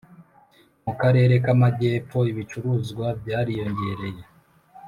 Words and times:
mu 0.85 0.93
karere 1.01 1.33
ka 1.43 1.53
majyepfo, 1.61 2.19
ibicuruzwa 2.31 3.05
byariyongereyeho 3.21 4.25